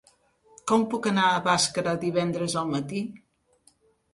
[0.71, 3.03] Com puc anar a Bàscara divendres al matí?